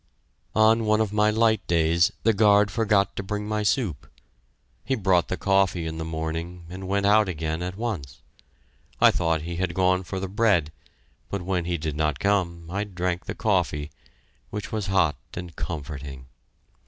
[0.55, 4.07] On one of my light days the guard forgot to bring my soup.
[4.83, 8.23] He brought the coffee in the morning, and went out again at once.
[8.99, 10.71] I thought he had gone for the bread,
[11.29, 13.91] but when he did not come, I drank the coffee
[14.49, 16.25] which was hot and comforting.